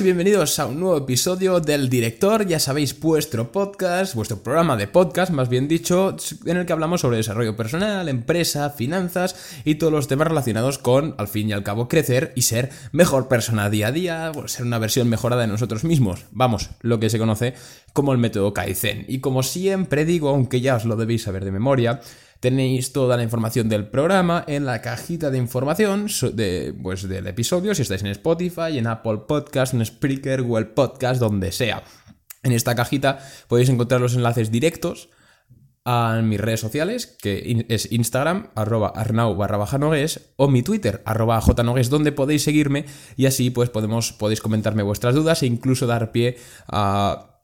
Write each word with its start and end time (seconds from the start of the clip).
y 0.00 0.04
bienvenidos 0.04 0.58
a 0.58 0.66
un 0.66 0.80
nuevo 0.80 0.96
episodio 0.96 1.60
del 1.60 1.88
Director, 1.88 2.46
ya 2.46 2.58
sabéis, 2.58 2.98
vuestro 2.98 3.52
podcast, 3.52 4.14
vuestro 4.14 4.42
programa 4.42 4.76
de 4.76 4.88
podcast, 4.88 5.30
más 5.30 5.48
bien 5.48 5.68
dicho, 5.68 6.16
en 6.46 6.56
el 6.56 6.66
que 6.66 6.72
hablamos 6.72 7.02
sobre 7.02 7.18
desarrollo 7.18 7.56
personal, 7.56 8.08
empresa, 8.08 8.70
finanzas 8.70 9.36
y 9.64 9.76
todos 9.76 9.92
los 9.92 10.08
temas 10.08 10.26
relacionados 10.26 10.78
con, 10.78 11.14
al 11.16 11.28
fin 11.28 11.48
y 11.48 11.52
al 11.52 11.62
cabo, 11.62 11.86
crecer 11.86 12.32
y 12.34 12.42
ser 12.42 12.70
mejor 12.90 13.28
persona 13.28 13.70
día 13.70 13.88
a 13.88 13.92
día, 13.92 14.32
ser 14.46 14.66
una 14.66 14.78
versión 14.78 15.08
mejorada 15.08 15.42
de 15.42 15.48
nosotros 15.48 15.84
mismos. 15.84 16.24
Vamos, 16.32 16.70
lo 16.80 16.98
que 16.98 17.10
se 17.10 17.18
conoce 17.18 17.54
como 17.92 18.12
el 18.12 18.18
método 18.18 18.52
Kaizen. 18.52 19.04
Y 19.06 19.20
como 19.20 19.44
siempre 19.44 20.04
digo, 20.04 20.30
aunque 20.30 20.60
ya 20.60 20.74
os 20.74 20.86
lo 20.86 20.96
debéis 20.96 21.22
saber 21.22 21.44
de 21.44 21.52
memoria, 21.52 22.00
Tenéis 22.44 22.92
toda 22.92 23.16
la 23.16 23.22
información 23.22 23.70
del 23.70 23.86
programa 23.86 24.44
en 24.46 24.66
la 24.66 24.82
cajita 24.82 25.30
de 25.30 25.38
información 25.38 26.08
de, 26.34 26.74
pues, 26.82 27.08
del 27.08 27.26
episodio, 27.26 27.74
si 27.74 27.80
estáis 27.80 28.02
en 28.02 28.08
Spotify, 28.08 28.76
en 28.76 28.86
Apple 28.86 29.22
Podcast, 29.26 29.72
en 29.72 29.82
Spreaker, 29.82 30.42
Google 30.42 30.66
Podcast, 30.66 31.20
donde 31.20 31.52
sea. 31.52 31.82
En 32.42 32.52
esta 32.52 32.74
cajita 32.74 33.18
podéis 33.48 33.70
encontrar 33.70 34.02
los 34.02 34.14
enlaces 34.14 34.50
directos 34.50 35.08
a 35.86 36.20
mis 36.22 36.38
redes 36.38 36.60
sociales, 36.60 37.06
que 37.06 37.64
es 37.70 37.90
Instagram, 37.90 38.50
arroba 38.54 38.92
arnau 38.94 39.34
barra 39.36 39.56
baja 39.56 39.78
nogues, 39.78 40.34
o 40.36 40.46
mi 40.46 40.62
Twitter, 40.62 41.00
arroba 41.06 41.40
jnogues, 41.40 41.88
donde 41.88 42.12
podéis 42.12 42.42
seguirme 42.42 42.84
y 43.16 43.24
así 43.24 43.48
pues 43.48 43.70
podemos, 43.70 44.12
podéis 44.12 44.42
comentarme 44.42 44.82
vuestras 44.82 45.14
dudas 45.14 45.42
e 45.42 45.46
incluso 45.46 45.86
dar 45.86 46.12
pie 46.12 46.36
a, 46.68 47.40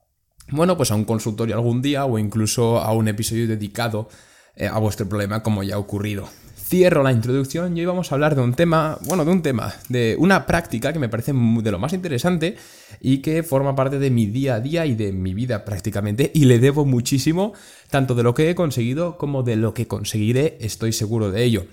bueno, 0.51 0.77
pues 0.77 0.91
a 0.91 0.95
un 0.95 1.07
consultorio 1.07 1.55
algún 1.55 1.81
día 1.81 2.05
o 2.05 2.19
incluso 2.19 2.81
a 2.81 2.93
un 2.93 3.09
episodio 3.09 3.49
dedicado 3.49 4.11
eh, 4.11 4.30
a 4.69 4.79
vuestro 4.79 5.09
problema 5.09 5.43
como 5.43 5.63
ya 5.63 5.77
ha 5.77 5.79
ocurrido. 5.79 6.29
Cierro 6.71 7.03
la 7.03 7.11
introducción 7.11 7.77
y 7.77 7.81
hoy 7.81 7.87
vamos 7.87 8.13
a 8.13 8.15
hablar 8.15 8.37
de 8.37 8.43
un 8.43 8.55
tema, 8.55 8.97
bueno, 9.03 9.25
de 9.25 9.33
un 9.33 9.43
tema, 9.43 9.75
de 9.89 10.15
una 10.21 10.47
práctica 10.47 10.93
que 10.93 11.01
me 11.01 11.09
parece 11.09 11.33
de 11.33 11.71
lo 11.73 11.81
más 11.81 11.93
interesante 11.93 12.57
y 13.01 13.19
que 13.19 13.43
forma 13.43 13.75
parte 13.75 13.99
de 13.99 14.11
mi 14.11 14.27
día 14.27 14.55
a 14.55 14.61
día 14.61 14.87
y 14.87 14.95
de 14.95 15.13
mi 15.13 15.35
vida 15.35 15.65
prácticamente 15.65 16.31
y 16.33 16.45
le 16.45 16.61
debo 16.61 16.85
muchísimo, 16.85 17.55
tanto 17.91 18.15
de 18.15 18.23
lo 18.23 18.35
que 18.35 18.51
he 18.51 18.55
conseguido 18.55 19.19
como 19.19 19.43
de 19.43 19.57
lo 19.57 19.75
que 19.75 19.89
conseguiré, 19.89 20.59
estoy 20.61 20.93
seguro 20.93 21.33
de 21.33 21.43
ello. 21.43 21.67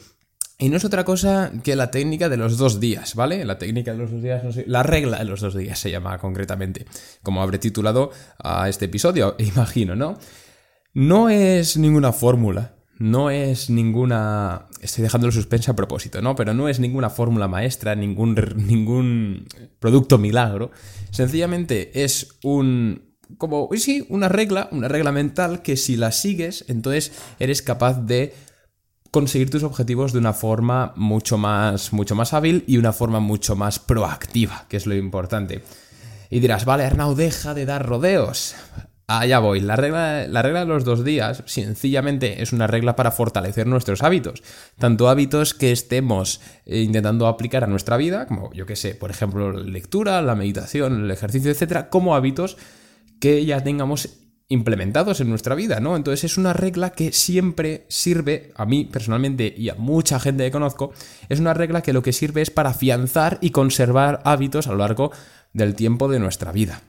Y 0.57 0.69
no 0.69 0.77
es 0.77 0.85
otra 0.85 1.05
cosa 1.05 1.51
que 1.63 1.75
la 1.75 1.91
técnica 1.91 2.29
de 2.29 2.38
los 2.38 2.57
dos 2.57 2.79
días, 2.79 3.13
¿vale? 3.13 3.45
La 3.45 3.59
técnica 3.59 3.91
de 3.91 3.99
los 3.99 4.09
dos 4.09 4.23
días, 4.23 4.44
no 4.44 4.51
sé, 4.51 4.63
la 4.66 4.81
regla 4.81 5.19
de 5.19 5.25
los 5.25 5.41
dos 5.41 5.55
días 5.55 5.77
se 5.77 5.91
llama 5.91 6.17
concretamente, 6.17 6.88
como 7.22 7.44
habré 7.44 7.59
titulado 7.59 8.09
a 8.39 8.67
este 8.67 8.85
episodio, 8.85 9.35
imagino, 9.39 9.95
¿no? 9.95 10.17
No 10.95 11.29
es 11.29 11.77
ninguna 11.77 12.11
fórmula, 12.11 12.77
no 13.00 13.30
es 13.30 13.70
ninguna... 13.70 14.66
Estoy 14.81 15.03
dejando 15.03 15.31
suspense 15.31 15.72
a 15.72 15.76
propósito, 15.76 16.22
¿no? 16.22 16.36
Pero 16.36 16.53
no 16.53 16.67
es 16.67 16.80
ninguna 16.80 17.09
fórmula 17.09 17.48
maestra, 17.48 17.95
ningún, 17.95 18.36
ningún 18.56 19.48
producto 19.80 20.17
milagro. 20.17 20.72
Sencillamente 21.12 22.03
es 22.03 22.38
un... 22.44 23.08
Como, 23.38 23.70
sí, 23.75 24.06
una 24.09 24.30
regla, 24.30 24.70
una 24.72 24.88
regla 24.88 25.12
mental 25.12 25.62
que 25.62 25.75
si 25.75 25.98
la 25.98 26.14
sigues, 26.14 26.64
entonces 26.70 27.12
eres 27.40 27.62
capaz 27.62 28.06
de 28.06 28.34
conseguir 29.12 29.50
tus 29.50 29.64
objetivos 29.64 30.14
de 30.14 30.20
una 30.20 30.31
forma 30.34 30.94
mucho 30.95 31.38
más, 31.38 31.92
mucho 31.92 32.16
más 32.16 32.34
hábil 32.34 32.64
y 32.68 32.78
una 32.78 32.94
forma 32.94 33.19
mucho 33.19 33.56
más 33.56 33.80
proactiva, 33.80 34.66
que 34.69 34.78
es 34.78 34.86
lo 34.86 34.96
importante. 34.96 35.62
Y 36.30 36.40
dirás, 36.40 36.66
vale, 36.66 36.86
Arnau, 36.86 37.16
deja 37.16 37.53
de 37.53 37.66
dar 37.66 37.86
rodeos. 37.86 38.56
Allá 39.09 39.40
voy. 39.40 39.62
La 39.62 39.78
regla, 39.78 40.28
la 40.28 40.41
regla 40.41 40.59
de 40.59 40.66
los 40.66 40.84
dos 40.84 41.06
días 41.06 41.41
sencillamente 41.45 42.41
es 42.41 42.51
una 42.51 42.68
regla 42.68 42.97
para 42.97 43.12
fortalecer 43.12 43.66
nuestros 43.66 44.03
hábitos. 44.03 44.44
Tanto 44.78 45.07
hábitos 45.07 45.53
que 45.53 45.72
estemos 45.72 46.41
eh, 46.66 46.81
intentando 46.81 47.28
aplicar 47.28 47.63
a 47.63 47.68
nuestra 47.68 47.95
vida, 47.95 48.28
como 48.28 48.51
yo 48.51 48.66
que 48.66 48.75
sé, 48.75 48.95
por 48.95 49.09
ejemplo, 49.09 49.53
la 49.53 49.63
lectura, 49.63 50.22
la 50.22 50.35
meditación, 50.35 51.06
el 51.06 51.12
ejercicio, 51.12 51.50
etcétera, 51.50 51.90
como 51.90 52.16
hábitos 52.16 52.57
que 53.22 53.45
ya 53.45 53.63
tengamos 53.63 54.09
implementados 54.50 55.22
en 55.22 55.29
nuestra 55.29 55.56
vida, 55.56 55.79
¿no? 55.79 55.95
Entonces 55.95 56.25
es 56.25 56.38
una 56.38 56.51
regla 56.51 56.89
que 56.89 57.13
siempre 57.13 57.85
sirve, 57.88 58.51
a 58.56 58.66
mí 58.66 58.84
personalmente 58.84 59.53
y 59.56 59.69
a 59.69 59.75
mucha 59.75 60.19
gente 60.19 60.44
que 60.44 60.51
conozco, 60.51 60.91
es 61.29 61.39
una 61.39 61.53
regla 61.53 61.81
que 61.81 61.94
lo 61.94 62.01
que 62.01 62.12
sirve 62.12 62.41
es 62.41 62.51
para 62.51 62.72
afianzar 62.72 63.38
y 63.39 63.51
conservar 63.51 64.22
hábitos 64.25 64.68
a 64.68 64.72
lo 64.72 64.79
largo 64.79 65.12
del 65.53 65.75
tiempo 65.75 66.09
de 66.09 66.19
nuestra 66.19 66.51
vida 66.51 66.81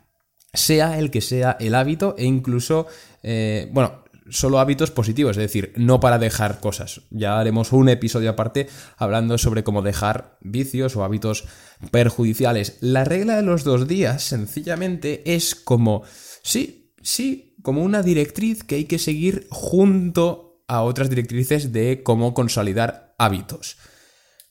sea 0.52 0.98
el 0.98 1.10
que 1.10 1.20
sea 1.20 1.56
el 1.60 1.74
hábito 1.74 2.14
e 2.18 2.24
incluso, 2.24 2.86
eh, 3.22 3.68
bueno, 3.72 4.04
solo 4.30 4.58
hábitos 4.58 4.90
positivos, 4.90 5.36
es 5.36 5.42
decir, 5.42 5.72
no 5.76 6.00
para 6.00 6.18
dejar 6.18 6.60
cosas. 6.60 7.02
Ya 7.10 7.38
haremos 7.38 7.72
un 7.72 7.88
episodio 7.88 8.30
aparte 8.30 8.68
hablando 8.96 9.38
sobre 9.38 9.64
cómo 9.64 9.82
dejar 9.82 10.38
vicios 10.40 10.96
o 10.96 11.04
hábitos 11.04 11.44
perjudiciales. 11.90 12.78
La 12.80 13.04
regla 13.04 13.36
de 13.36 13.42
los 13.42 13.64
dos 13.64 13.88
días 13.88 14.22
sencillamente 14.22 15.34
es 15.34 15.54
como, 15.54 16.02
sí, 16.42 16.92
sí, 17.02 17.56
como 17.62 17.82
una 17.82 18.02
directriz 18.02 18.64
que 18.64 18.76
hay 18.76 18.84
que 18.84 18.98
seguir 18.98 19.46
junto 19.50 20.62
a 20.68 20.82
otras 20.82 21.08
directrices 21.08 21.72
de 21.72 22.02
cómo 22.02 22.34
consolidar 22.34 23.14
hábitos. 23.18 23.78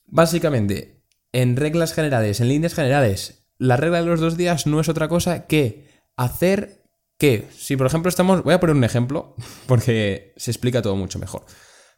Básicamente, 0.06 1.04
en 1.32 1.56
reglas 1.56 1.92
generales, 1.92 2.40
en 2.40 2.48
líneas 2.48 2.74
generales, 2.74 3.46
la 3.58 3.76
regla 3.76 4.00
de 4.00 4.06
los 4.06 4.20
dos 4.20 4.36
días 4.36 4.66
no 4.66 4.80
es 4.80 4.88
otra 4.88 5.08
cosa 5.08 5.46
que 5.46 5.87
hacer 6.18 6.84
que, 7.16 7.48
si 7.56 7.76
por 7.76 7.86
ejemplo 7.86 8.08
estamos, 8.10 8.42
voy 8.42 8.52
a 8.52 8.60
poner 8.60 8.76
un 8.76 8.84
ejemplo 8.84 9.34
porque 9.66 10.34
se 10.36 10.50
explica 10.50 10.82
todo 10.82 10.96
mucho 10.96 11.18
mejor. 11.18 11.46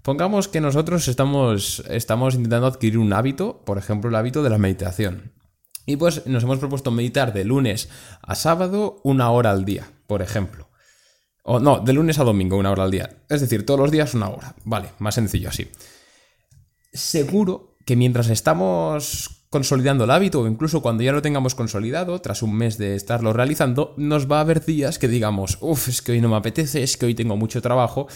Pongamos 0.02 0.48
que 0.48 0.60
nosotros 0.60 1.08
estamos, 1.08 1.82
estamos 1.88 2.34
intentando 2.34 2.68
adquirir 2.68 2.98
un 2.98 3.12
hábito, 3.12 3.64
por 3.64 3.76
ejemplo 3.76 4.08
el 4.08 4.16
hábito 4.16 4.42
de 4.42 4.50
la 4.50 4.58
meditación. 4.58 5.32
Y 5.84 5.96
pues 5.96 6.26
nos 6.26 6.44
hemos 6.44 6.58
propuesto 6.58 6.90
meditar 6.90 7.32
de 7.32 7.44
lunes 7.44 7.88
a 8.22 8.34
sábado 8.34 9.00
una 9.02 9.30
hora 9.30 9.50
al 9.50 9.64
día, 9.64 9.90
por 10.06 10.22
ejemplo. 10.22 10.70
O 11.42 11.58
no, 11.58 11.80
de 11.80 11.92
lunes 11.92 12.18
a 12.18 12.24
domingo 12.24 12.56
una 12.56 12.70
hora 12.70 12.84
al 12.84 12.90
día. 12.90 13.24
Es 13.28 13.40
decir, 13.40 13.66
todos 13.66 13.80
los 13.80 13.90
días 13.90 14.14
una 14.14 14.28
hora. 14.28 14.54
Vale, 14.64 14.90
más 14.98 15.14
sencillo 15.14 15.48
así. 15.48 15.70
Seguro 16.92 17.76
que 17.86 17.96
mientras 17.96 18.28
estamos 18.28 19.39
consolidando 19.50 20.04
el 20.04 20.12
hábito 20.12 20.40
o 20.40 20.46
incluso 20.46 20.80
cuando 20.80 21.02
ya 21.02 21.12
lo 21.12 21.22
tengamos 21.22 21.56
consolidado, 21.56 22.20
tras 22.20 22.42
un 22.42 22.54
mes 22.54 22.78
de 22.78 22.94
estarlo 22.94 23.32
realizando, 23.32 23.94
nos 23.96 24.30
va 24.30 24.38
a 24.38 24.42
haber 24.42 24.64
días 24.64 24.98
que 24.98 25.08
digamos, 25.08 25.58
uff, 25.60 25.88
es 25.88 26.02
que 26.02 26.12
hoy 26.12 26.20
no 26.20 26.28
me 26.28 26.36
apetece, 26.36 26.82
es 26.82 26.96
que 26.96 27.06
hoy 27.06 27.14
tengo 27.14 27.36
mucho 27.36 27.60
trabajo. 27.60 28.06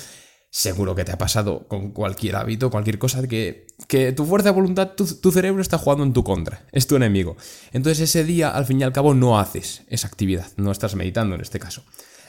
Seguro 0.48 0.94
que 0.94 1.04
te 1.04 1.10
ha 1.10 1.18
pasado 1.18 1.66
con 1.66 1.90
cualquier 1.90 2.36
hábito, 2.36 2.70
cualquier 2.70 3.00
cosa, 3.00 3.26
que, 3.26 3.66
que 3.88 4.12
tu 4.12 4.24
fuerza 4.24 4.50
de 4.50 4.54
voluntad, 4.54 4.92
tu, 4.92 5.04
tu 5.04 5.32
cerebro 5.32 5.60
está 5.60 5.78
jugando 5.78 6.04
en 6.04 6.12
tu 6.12 6.22
contra, 6.22 6.64
es 6.70 6.86
tu 6.86 6.94
enemigo. 6.94 7.36
Entonces 7.72 8.08
ese 8.08 8.22
día, 8.22 8.50
al 8.50 8.64
fin 8.64 8.80
y 8.80 8.84
al 8.84 8.92
cabo, 8.92 9.14
no 9.14 9.40
haces 9.40 9.82
esa 9.88 10.06
actividad, 10.06 10.46
no 10.56 10.70
estás 10.70 10.94
meditando 10.94 11.34
en 11.34 11.40
este 11.40 11.58
caso. 11.58 11.82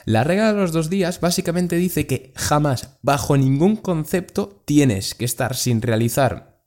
La 0.04 0.24
regla 0.24 0.52
de 0.52 0.60
los 0.60 0.72
dos 0.72 0.90
días 0.90 1.20
básicamente 1.20 1.76
dice 1.76 2.08
que 2.08 2.32
jamás, 2.34 2.98
bajo 3.02 3.36
ningún 3.36 3.76
concepto, 3.76 4.60
tienes 4.64 5.14
que 5.14 5.24
estar 5.24 5.54
sin 5.54 5.80
realizar 5.80 6.60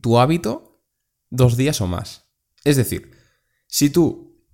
tu 0.00 0.18
hábito 0.18 0.67
dos 1.30 1.56
días 1.56 1.80
o 1.80 1.86
más. 1.86 2.26
Es 2.64 2.76
decir, 2.76 3.12
si 3.66 3.90
tú 3.90 4.44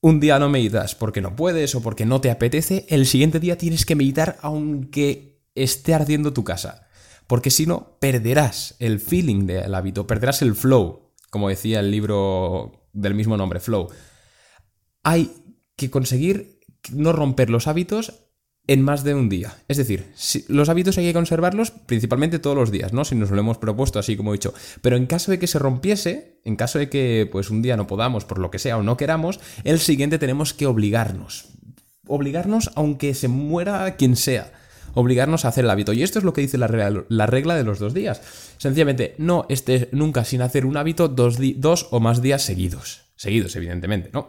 un 0.00 0.20
día 0.20 0.38
no 0.38 0.50
meditas 0.50 0.94
porque 0.94 1.20
no 1.20 1.34
puedes 1.34 1.74
o 1.74 1.82
porque 1.82 2.04
no 2.04 2.20
te 2.20 2.30
apetece, 2.30 2.86
el 2.88 3.06
siguiente 3.06 3.40
día 3.40 3.56
tienes 3.56 3.86
que 3.86 3.96
meditar 3.96 4.36
aunque 4.42 5.42
esté 5.54 5.94
ardiendo 5.94 6.32
tu 6.32 6.44
casa. 6.44 6.88
Porque 7.26 7.50
si 7.50 7.66
no, 7.66 7.96
perderás 8.00 8.76
el 8.80 9.00
feeling 9.00 9.46
del 9.46 9.74
hábito, 9.74 10.06
perderás 10.06 10.42
el 10.42 10.54
flow, 10.54 11.14
como 11.30 11.48
decía 11.48 11.80
el 11.80 11.90
libro 11.90 12.84
del 12.92 13.14
mismo 13.14 13.36
nombre, 13.36 13.60
Flow. 13.60 13.88
Hay 15.02 15.32
que 15.76 15.90
conseguir 15.90 16.60
no 16.92 17.12
romper 17.12 17.50
los 17.50 17.66
hábitos 17.66 18.23
en 18.66 18.82
más 18.82 19.04
de 19.04 19.14
un 19.14 19.28
día. 19.28 19.54
Es 19.68 19.76
decir, 19.76 20.06
los 20.48 20.68
hábitos 20.68 20.96
hay 20.98 21.06
que 21.06 21.12
conservarlos 21.12 21.70
principalmente 21.70 22.38
todos 22.38 22.56
los 22.56 22.70
días, 22.70 22.92
¿no? 22.92 23.04
Si 23.04 23.14
nos 23.14 23.30
lo 23.30 23.38
hemos 23.38 23.58
propuesto 23.58 23.98
así 23.98 24.16
como 24.16 24.32
he 24.32 24.38
dicho. 24.38 24.54
Pero 24.80 24.96
en 24.96 25.06
caso 25.06 25.30
de 25.30 25.38
que 25.38 25.46
se 25.46 25.58
rompiese, 25.58 26.40
en 26.44 26.56
caso 26.56 26.78
de 26.78 26.88
que 26.88 27.28
pues 27.30 27.50
un 27.50 27.62
día 27.62 27.76
no 27.76 27.86
podamos, 27.86 28.24
por 28.24 28.38
lo 28.38 28.50
que 28.50 28.58
sea, 28.58 28.78
o 28.78 28.82
no 28.82 28.96
queramos, 28.96 29.40
el 29.64 29.78
siguiente 29.80 30.18
tenemos 30.18 30.54
que 30.54 30.66
obligarnos. 30.66 31.48
Obligarnos 32.06 32.70
aunque 32.74 33.14
se 33.14 33.28
muera 33.28 33.96
quien 33.96 34.16
sea. 34.16 34.52
Obligarnos 34.94 35.44
a 35.44 35.48
hacer 35.48 35.64
el 35.64 35.70
hábito. 35.70 35.92
Y 35.92 36.02
esto 36.02 36.18
es 36.18 36.24
lo 36.24 36.32
que 36.32 36.40
dice 36.40 36.56
la 36.56 36.68
regla, 36.68 37.04
la 37.08 37.26
regla 37.26 37.56
de 37.56 37.64
los 37.64 37.80
dos 37.80 37.94
días. 37.94 38.22
Sencillamente, 38.58 39.14
no 39.18 39.44
estés 39.48 39.88
nunca 39.92 40.24
sin 40.24 40.40
hacer 40.40 40.64
un 40.64 40.76
hábito 40.76 41.08
dos 41.08 41.88
o 41.90 42.00
más 42.00 42.22
días 42.22 42.42
seguidos. 42.42 43.02
Seguidos, 43.16 43.56
evidentemente, 43.56 44.10
¿no? 44.12 44.28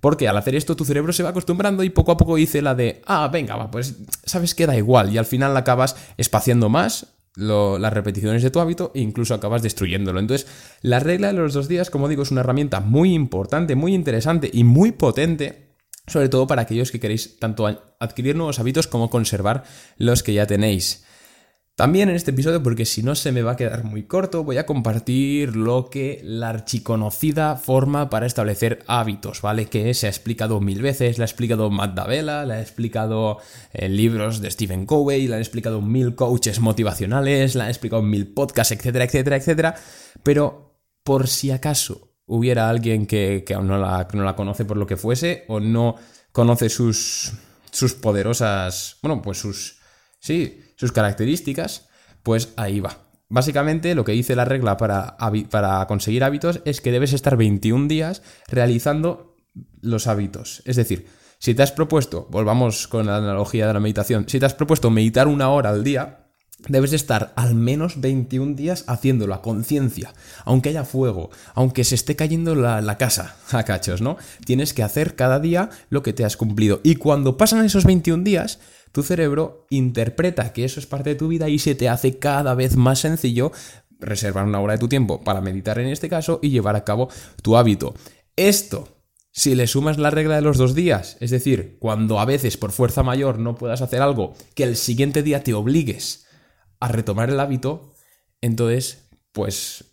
Porque 0.00 0.28
al 0.28 0.36
hacer 0.36 0.54
esto 0.54 0.76
tu 0.76 0.84
cerebro 0.84 1.12
se 1.12 1.22
va 1.22 1.30
acostumbrando 1.30 1.82
y 1.82 1.90
poco 1.90 2.12
a 2.12 2.16
poco 2.16 2.36
dice 2.36 2.62
la 2.62 2.74
de, 2.74 3.02
ah, 3.06 3.28
venga, 3.32 3.56
va, 3.56 3.70
pues 3.70 3.96
sabes 4.24 4.54
que 4.54 4.66
da 4.66 4.76
igual 4.76 5.12
y 5.12 5.18
al 5.18 5.26
final 5.26 5.56
acabas 5.56 5.96
espaciando 6.16 6.68
más 6.68 7.06
las 7.36 7.92
repeticiones 7.92 8.42
de 8.42 8.50
tu 8.50 8.60
hábito 8.60 8.92
e 8.94 9.00
incluso 9.00 9.34
acabas 9.34 9.62
destruyéndolo. 9.62 10.20
Entonces, 10.20 10.46
la 10.82 11.00
regla 11.00 11.28
de 11.28 11.34
los 11.34 11.54
dos 11.54 11.68
días, 11.68 11.90
como 11.90 12.08
digo, 12.08 12.22
es 12.22 12.30
una 12.30 12.40
herramienta 12.40 12.80
muy 12.80 13.14
importante, 13.14 13.76
muy 13.76 13.94
interesante 13.94 14.50
y 14.52 14.64
muy 14.64 14.92
potente, 14.92 15.76
sobre 16.06 16.28
todo 16.28 16.46
para 16.46 16.62
aquellos 16.62 16.90
que 16.90 17.00
queréis 17.00 17.38
tanto 17.38 17.66
adquirir 17.98 18.36
nuevos 18.36 18.58
hábitos 18.58 18.88
como 18.88 19.10
conservar 19.10 19.64
los 19.96 20.22
que 20.22 20.34
ya 20.34 20.46
tenéis. 20.46 21.04
También 21.80 22.10
en 22.10 22.16
este 22.16 22.32
episodio, 22.32 22.62
porque 22.62 22.84
si 22.84 23.02
no 23.02 23.14
se 23.14 23.32
me 23.32 23.40
va 23.40 23.52
a 23.52 23.56
quedar 23.56 23.84
muy 23.84 24.02
corto, 24.02 24.44
voy 24.44 24.58
a 24.58 24.66
compartir 24.66 25.56
lo 25.56 25.88
que 25.88 26.20
la 26.22 26.50
archiconocida 26.50 27.56
forma 27.56 28.10
para 28.10 28.26
establecer 28.26 28.84
hábitos, 28.86 29.40
¿vale? 29.40 29.64
Que 29.64 29.94
se 29.94 30.06
ha 30.06 30.10
explicado 30.10 30.60
mil 30.60 30.82
veces, 30.82 31.16
la 31.16 31.24
ha 31.24 31.26
explicado 31.26 31.70
Matt 31.70 31.94
Davella, 31.94 32.44
la 32.44 32.56
ha 32.56 32.60
explicado 32.60 33.38
en 33.72 33.96
libros 33.96 34.42
de 34.42 34.50
Stephen 34.50 34.84
Covey, 34.84 35.26
la 35.26 35.36
han 35.36 35.40
explicado 35.40 35.80
mil 35.80 36.14
coaches 36.14 36.60
motivacionales, 36.60 37.54
la 37.54 37.64
han 37.64 37.70
explicado 37.70 38.02
mil 38.02 38.26
podcasts, 38.26 38.72
etcétera, 38.72 39.06
etcétera, 39.06 39.36
etcétera. 39.36 39.74
Pero 40.22 40.82
por 41.02 41.28
si 41.28 41.50
acaso 41.50 42.12
hubiera 42.26 42.68
alguien 42.68 43.06
que, 43.06 43.42
aún 43.56 43.68
no 43.68 43.78
la, 43.78 44.06
no 44.12 44.22
la 44.22 44.36
conoce 44.36 44.66
por 44.66 44.76
lo 44.76 44.86
que 44.86 44.98
fuese 44.98 45.46
o 45.48 45.60
no 45.60 45.96
conoce 46.30 46.68
sus, 46.68 47.32
sus 47.70 47.94
poderosas, 47.94 48.98
bueno, 49.00 49.22
pues 49.22 49.38
sus, 49.38 49.78
sí, 50.18 50.60
sus 50.80 50.92
características, 50.92 51.90
pues 52.22 52.54
ahí 52.56 52.80
va. 52.80 52.96
Básicamente 53.28 53.94
lo 53.94 54.02
que 54.02 54.12
dice 54.12 54.34
la 54.34 54.46
regla 54.46 54.78
para, 54.78 55.86
conseguir 55.86 56.24
hábitos 56.24 56.62
es 56.64 56.80
que 56.80 56.90
debes 56.90 57.12
estar 57.12 57.36
21 57.36 57.86
días 57.86 58.22
realizando 58.48 59.36
los 59.82 60.06
hábitos. 60.06 60.62
Es 60.64 60.76
decir, 60.76 61.06
si 61.38 61.54
te 61.54 61.62
has 61.62 61.70
propuesto, 61.70 62.28
volvamos 62.30 62.88
con 62.88 63.04
la 63.06 63.18
analogía 63.18 63.66
de 63.66 63.74
la 63.74 63.80
meditación, 63.80 64.26
si 64.26 64.40
te 64.40 64.46
has 64.46 64.54
propuesto 64.54 64.88
meditar 64.88 65.28
una 65.28 65.50
hora 65.50 65.68
al 65.68 65.84
día, 65.84 66.19
Debes 66.68 66.92
estar 66.92 67.32
al 67.36 67.54
menos 67.54 68.00
21 68.00 68.54
días 68.54 68.84
haciéndolo 68.86 69.34
a 69.34 69.42
conciencia, 69.42 70.12
aunque 70.44 70.68
haya 70.68 70.84
fuego, 70.84 71.30
aunque 71.54 71.84
se 71.84 71.94
esté 71.94 72.16
cayendo 72.16 72.54
la, 72.54 72.80
la, 72.80 72.98
casa 72.98 73.36
a 73.50 73.64
cachos, 73.64 74.00
¿no? 74.00 74.16
Tienes 74.44 74.74
que 74.74 74.82
hacer 74.82 75.16
cada 75.16 75.40
día 75.40 75.70
lo 75.88 76.02
que 76.02 76.12
te 76.12 76.24
has 76.24 76.36
cumplido. 76.36 76.80
Y 76.82 76.96
cuando 76.96 77.36
pasan 77.36 77.64
esos 77.64 77.84
21 77.84 78.24
días, 78.24 78.60
tu 78.92 79.02
cerebro 79.02 79.66
interpreta 79.70 80.52
que 80.52 80.64
eso 80.64 80.80
es 80.80 80.86
parte 80.86 81.10
de 81.10 81.16
tu 81.16 81.28
vida 81.28 81.48
y 81.48 81.58
se 81.58 81.74
te 81.74 81.88
hace 81.88 82.18
cada 82.18 82.54
vez 82.54 82.76
más 82.76 83.00
sencillo 83.00 83.52
reservar 83.98 84.46
una 84.46 84.60
hora 84.60 84.74
de 84.74 84.78
tu 84.78 84.88
tiempo 84.88 85.22
para 85.22 85.40
meditar 85.40 85.78
en 85.78 85.88
este 85.88 86.08
caso 86.08 86.40
y 86.42 86.50
llevar 86.50 86.76
a 86.76 86.84
cabo 86.84 87.08
tu 87.42 87.56
hábito. 87.56 87.94
Esto 88.36 89.00
si 89.32 89.54
le 89.54 89.68
sumas 89.68 89.96
la 89.98 90.10
regla 90.10 90.34
de 90.34 90.42
los 90.42 90.58
dos 90.58 90.74
días, 90.74 91.16
es 91.20 91.30
decir, 91.30 91.76
cuando 91.78 92.18
a 92.18 92.24
veces 92.24 92.56
por 92.56 92.72
fuerza 92.72 93.04
mayor 93.04 93.38
no 93.38 93.54
puedas 93.54 93.80
hacer 93.80 94.02
algo, 94.02 94.34
que 94.54 94.64
el 94.64 94.76
siguiente 94.76 95.22
día 95.22 95.44
te 95.44 95.54
obligues 95.54 96.26
a 96.80 96.88
retomar 96.88 97.30
el 97.30 97.38
hábito, 97.38 97.92
entonces, 98.40 99.10
pues, 99.32 99.84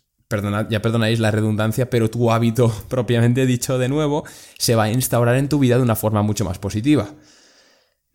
ya 0.68 0.82
perdonáis 0.82 1.20
la 1.20 1.30
redundancia, 1.30 1.90
pero 1.90 2.10
tu 2.10 2.30
hábito 2.30 2.72
propiamente 2.88 3.46
dicho 3.46 3.78
de 3.78 3.88
nuevo 3.88 4.24
se 4.58 4.74
va 4.74 4.84
a 4.84 4.92
instaurar 4.92 5.36
en 5.36 5.48
tu 5.48 5.58
vida 5.58 5.76
de 5.76 5.82
una 5.82 5.96
forma 5.96 6.22
mucho 6.22 6.44
más 6.44 6.58
positiva. 6.58 7.14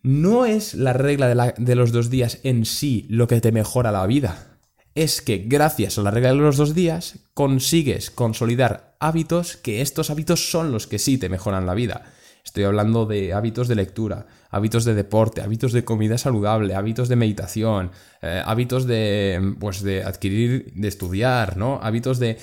No 0.02 0.44
es 0.44 0.74
la 0.74 0.92
regla 0.92 1.28
de, 1.28 1.54
de 1.56 1.74
los 1.74 1.90
dos 1.90 2.10
días 2.10 2.40
en 2.42 2.66
sí 2.66 3.06
lo 3.08 3.26
que 3.26 3.40
te 3.40 3.52
mejora 3.52 3.90
la 3.90 4.06
vida. 4.06 4.58
Es 4.94 5.22
que 5.22 5.38
gracias 5.38 5.98
a 5.98 6.02
la 6.02 6.10
regla 6.10 6.28
de 6.28 6.36
los 6.36 6.56
dos 6.56 6.74
días 6.74 7.20
consigues 7.32 8.10
consolidar 8.10 8.96
hábitos 9.00 9.56
que 9.56 9.80
estos 9.80 10.10
hábitos 10.10 10.50
son 10.50 10.70
los 10.70 10.86
que 10.86 10.98
sí 10.98 11.18
te 11.18 11.28
mejoran 11.28 11.66
la 11.66 11.74
vida. 11.74 12.04
Estoy 12.44 12.64
hablando 12.64 13.06
de 13.06 13.32
hábitos 13.32 13.68
de 13.68 13.74
lectura, 13.74 14.26
hábitos 14.50 14.84
de 14.84 14.94
deporte, 14.94 15.40
hábitos 15.40 15.72
de 15.72 15.84
comida 15.84 16.18
saludable, 16.18 16.74
hábitos 16.74 17.08
de 17.08 17.16
meditación, 17.16 17.90
eh, 18.20 18.42
hábitos 18.44 18.86
de, 18.86 19.54
pues 19.58 19.82
de 19.82 20.04
adquirir, 20.04 20.70
de 20.74 20.88
estudiar, 20.88 21.56
¿no? 21.56 21.80
Hábitos 21.82 22.18
de, 22.18 22.38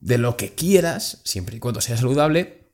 de 0.00 0.18
lo 0.18 0.36
que 0.36 0.54
quieras, 0.54 1.22
siempre 1.24 1.56
y 1.56 1.60
cuando 1.60 1.80
sea 1.80 1.96
saludable, 1.96 2.68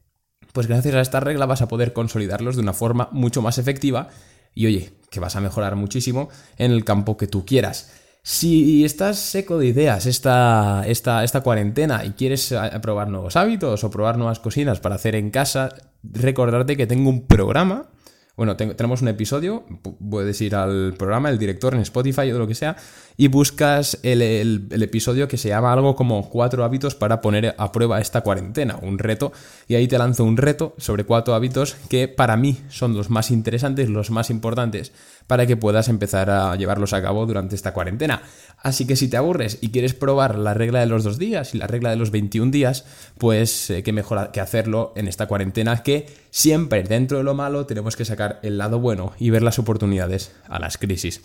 pues 0.53 0.67
gracias 0.67 0.97
a 0.97 1.01
esta 1.01 1.21
regla 1.21 1.47
vas 1.47 1.63
a 1.63 1.69
poder 1.69 1.93
consolidarlos 1.93 2.57
de 2.57 2.63
una 2.63 2.73
forma 2.73 3.09
mucho 3.13 3.41
más 3.41 3.59
efectiva 3.59 4.09
y 4.53 4.67
oye, 4.67 4.93
que 5.11 5.21
vas 5.21 5.37
a 5.37 5.41
mejorar 5.41 5.77
muchísimo 5.77 6.29
en 6.59 6.73
el 6.73 6.85
campo 6.85 7.17
que 7.17 7.29
tú 7.29 7.47
quieras. 7.47 7.93
Si 8.27 8.87
estás 8.87 9.19
seco 9.19 9.59
de 9.59 9.67
ideas 9.67 10.07
esta, 10.07 10.83
esta, 10.87 11.25
esta 11.25 11.43
cuarentena 11.43 12.07
y 12.07 12.13
quieres 12.13 12.55
probar 12.81 13.11
nuevos 13.11 13.37
hábitos 13.37 13.85
o 13.85 13.91
probar 13.91 14.17
nuevas 14.17 14.41
cocinas 14.41 14.81
para 14.81 14.95
hacer 14.95 15.15
en 15.15 15.31
casa, 15.31 15.69
recordarte 16.03 16.75
que 16.75 16.87
tengo 16.87 17.11
un 17.11 17.27
programa. 17.27 17.91
Bueno, 18.35 18.57
tenemos 18.57 19.03
un 19.03 19.09
episodio, 19.09 19.65
puedes 20.11 20.41
ir 20.41 20.57
al 20.57 20.95
programa, 20.95 21.29
el 21.29 21.39
director 21.39 21.75
en 21.75 21.81
Spotify 21.83 22.33
o 22.33 22.39
lo 22.39 22.47
que 22.49 22.55
sea, 22.55 22.77
y 23.19 23.29
buscas 23.29 24.01
el, 24.03 24.23
el, 24.23 24.83
episodio 24.83 25.29
que 25.29 25.37
se 25.37 25.51
llama 25.51 25.73
algo 25.73 25.95
como 25.95 26.31
cuatro 26.31 26.65
hábitos 26.65 26.95
para 26.97 27.21
poner 27.21 27.55
a 27.59 27.71
prueba 27.71 28.01
esta 28.01 28.23
cuarentena, 28.23 28.77
un 28.83 28.99
reto, 28.99 29.33
y 29.69 29.77
ahí 29.77 29.87
te 29.87 29.99
lanzo 29.99 30.25
un 30.25 30.37
reto 30.37 30.75
sobre 30.79 31.05
cuatro 31.05 31.35
hábitos 31.35 31.77
que 31.89 32.09
para 32.09 32.37
mí 32.37 32.59
son 32.71 32.97
los 32.97 33.09
más 33.09 33.31
interesantes, 33.31 33.89
los 33.89 34.11
más 34.11 34.31
importantes, 34.31 34.93
para 35.27 35.47
que 35.47 35.57
puedas 35.57 35.89
empezar 35.89 36.31
a 36.31 36.55
llevarlos 36.57 36.93
a 36.93 37.03
cabo 37.03 37.27
durante 37.27 37.55
esta 37.55 37.73
cuarentena. 37.73 38.23
Así 38.59 38.87
que 38.87 38.97
si 38.97 39.09
te 39.09 39.17
aburres 39.17 39.59
y 39.61 39.71
quieres 39.71 39.95
probar 39.95 40.39
la 40.39 40.55
regla 40.55 40.81
de 40.81 40.87
los 40.87 41.05
dos 41.05 41.19
días 41.19 41.55
y 41.55 41.59
la 41.59 41.67
regla 41.67 41.91
de 41.91 41.97
los 41.97 42.11
21 42.11 42.51
días, 42.51 42.85
pues 43.19 43.71
eh, 43.71 43.83
qué 43.83 43.93
mejor 43.93 44.31
que 44.33 44.41
hacerlo 44.41 44.93
en 44.97 45.09
esta 45.09 45.27
cuarentena 45.27 45.83
que 45.83 46.07
siempre 46.31 46.83
dentro 46.83 47.19
de 47.19 47.25
lo 47.25 47.35
malo 47.35 47.67
tenemos 47.67 47.97
que 47.97 48.05
sacar 48.05 48.41
el 48.43 48.59
lado 48.59 48.81
bueno 48.81 49.13
y 49.19 49.31
ver 49.31 49.43
las 49.43 49.59
oportunidades 49.59 50.33
a 50.49 50.59
las 50.59 50.79
crisis. 50.79 51.21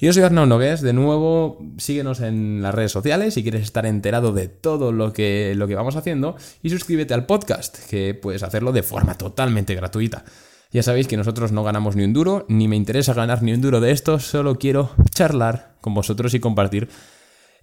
Yo 0.00 0.14
soy 0.14 0.22
Arnaud 0.22 0.46
Nogués, 0.46 0.80
de 0.80 0.94
nuevo 0.94 1.58
síguenos 1.76 2.20
en 2.20 2.62
las 2.62 2.74
redes 2.74 2.90
sociales 2.90 3.34
si 3.34 3.42
quieres 3.42 3.62
estar 3.62 3.84
enterado 3.84 4.32
de 4.32 4.48
todo 4.48 4.92
lo 4.92 5.12
que, 5.12 5.52
lo 5.54 5.68
que 5.68 5.74
vamos 5.74 5.94
haciendo 5.94 6.36
y 6.62 6.70
suscríbete 6.70 7.12
al 7.12 7.26
podcast, 7.26 7.78
que 7.90 8.14
puedes 8.14 8.42
hacerlo 8.42 8.72
de 8.72 8.82
forma 8.82 9.18
totalmente 9.18 9.74
gratuita. 9.74 10.24
Ya 10.72 10.82
sabéis 10.82 11.08
que 11.08 11.16
nosotros 11.16 11.50
no 11.50 11.64
ganamos 11.64 11.96
ni 11.96 12.04
un 12.04 12.12
duro, 12.12 12.46
ni 12.48 12.68
me 12.68 12.76
interesa 12.76 13.12
ganar 13.12 13.42
ni 13.42 13.52
un 13.52 13.60
duro 13.60 13.80
de 13.80 13.90
esto, 13.90 14.20
solo 14.20 14.56
quiero 14.56 14.90
charlar 15.10 15.76
con 15.80 15.94
vosotros 15.94 16.32
y 16.34 16.40
compartir. 16.40 16.88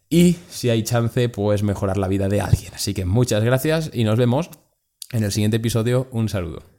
Y 0.09 0.37
si 0.49 0.69
hay 0.69 0.83
chance, 0.83 1.29
pues 1.29 1.63
mejorar 1.63 1.97
la 1.97 2.07
vida 2.07 2.27
de 2.27 2.41
alguien. 2.41 2.73
Así 2.73 2.93
que 2.93 3.05
muchas 3.05 3.43
gracias 3.43 3.91
y 3.93 4.03
nos 4.03 4.17
vemos 4.17 4.49
en 5.11 5.23
el 5.23 5.31
siguiente 5.31 5.57
episodio. 5.57 6.07
Un 6.11 6.29
saludo. 6.29 6.76